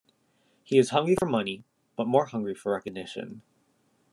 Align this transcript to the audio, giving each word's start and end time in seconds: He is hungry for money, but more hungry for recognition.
He 0.63 0.79
is 0.79 0.89
hungry 0.89 1.15
for 1.19 1.27
money, 1.27 1.63
but 1.95 2.07
more 2.07 2.25
hungry 2.25 2.55
for 2.55 2.71
recognition. 2.71 3.43